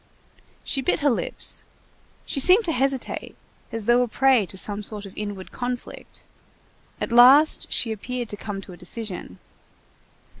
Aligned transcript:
She 0.63 0.81
bit 0.81 1.01
her 1.01 1.11
lips; 1.11 1.61
she 2.25 2.39
seemed 2.39 2.65
to 2.65 2.71
hesitate, 2.71 3.35
as 3.71 3.85
though 3.85 4.01
a 4.01 4.07
prey 4.07 4.47
to 4.47 4.57
some 4.57 4.81
sort 4.81 5.05
of 5.05 5.15
inward 5.15 5.51
conflict. 5.51 6.23
At 6.99 7.11
last 7.11 7.71
she 7.71 7.91
appeared 7.91 8.27
to 8.29 8.35
come 8.35 8.61
to 8.61 8.73
a 8.73 8.77
decision. 8.77 9.37